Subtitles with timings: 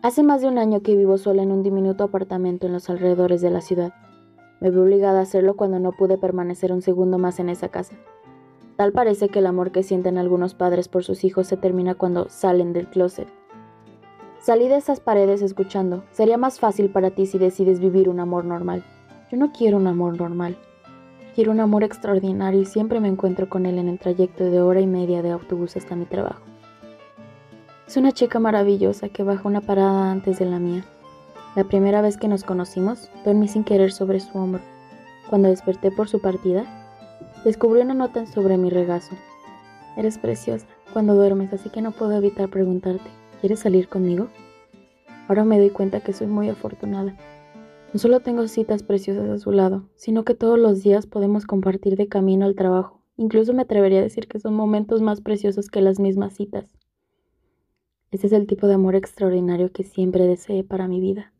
[0.00, 3.40] Hace más de un año que vivo sola en un diminuto apartamento en los alrededores
[3.40, 3.92] de la ciudad.
[4.60, 7.96] Me vi obligada a hacerlo cuando no pude permanecer un segundo más en esa casa.
[8.76, 12.28] Tal parece que el amor que sienten algunos padres por sus hijos se termina cuando
[12.28, 13.26] salen del closet.
[14.40, 16.04] Salí de esas paredes escuchando.
[16.12, 18.84] Sería más fácil para ti si decides vivir un amor normal.
[19.32, 20.56] Yo no quiero un amor normal.
[21.34, 24.80] Quiero un amor extraordinario y siempre me encuentro con él en el trayecto de hora
[24.80, 26.42] y media de autobús hasta mi trabajo.
[27.88, 30.84] Es una chica maravillosa que baja una parada antes de la mía.
[31.56, 34.60] La primera vez que nos conocimos, dormí sin querer sobre su hombro.
[35.30, 36.66] Cuando desperté por su partida,
[37.46, 39.16] descubrí una nota sobre mi regazo.
[39.96, 43.08] Eres preciosa cuando duermes, así que no puedo evitar preguntarte,
[43.40, 44.28] ¿quieres salir conmigo?
[45.26, 47.16] Ahora me doy cuenta que soy muy afortunada.
[47.94, 51.96] No solo tengo citas preciosas a su lado, sino que todos los días podemos compartir
[51.96, 53.00] de camino al trabajo.
[53.16, 56.76] Incluso me atrevería a decir que son momentos más preciosos que las mismas citas.
[58.10, 61.32] Ese es el tipo de amor extraordinario que siempre deseé para mi vida.